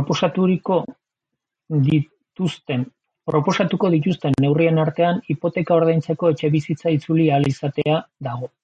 Proposatuko 0.00 0.76
dituzten 1.76 4.36
neurrien 4.46 4.82
artean 4.84 5.24
hipoteka 5.28 5.80
ordaintzeko 5.82 6.34
etxebizitza 6.36 6.94
itzuli 6.98 7.30
ahal 7.34 7.50
izatea 7.54 7.98
dago. 8.30 8.54